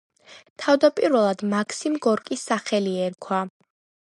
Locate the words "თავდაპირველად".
0.61-1.43